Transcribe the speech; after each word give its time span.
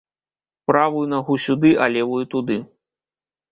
Правую 0.71 1.03
нагу 1.11 1.35
сюды, 1.45 1.75
а 1.85 1.91
левую 1.99 2.25
туды. 2.35 2.61